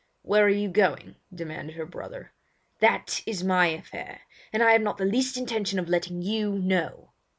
"Where 0.23 0.43
are 0.45 0.49
you 0.49 0.67
going?" 0.67 1.17
demanded 1.31 1.75
her 1.75 1.85
brother. 1.85 2.31
"That 2.79 3.21
is 3.27 3.43
my 3.43 3.67
affair! 3.67 4.21
and 4.51 4.63
I 4.63 4.71
have 4.71 4.81
not 4.81 4.97
the 4.97 5.05
least 5.05 5.37
intention 5.37 5.77
of 5.77 5.89
letting 5.89 6.23
you 6.23 6.53
know!" 6.57 7.11